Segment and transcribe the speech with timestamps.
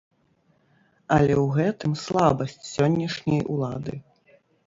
[1.15, 3.93] Але ў гэтым слабасць сённяшняй улады.